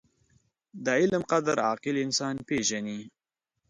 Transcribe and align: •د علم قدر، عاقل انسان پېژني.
•د 0.83 0.85
علم 0.99 1.23
قدر، 1.31 1.57
عاقل 1.67 1.95
انسان 2.05 2.35
پېژني. 2.47 2.99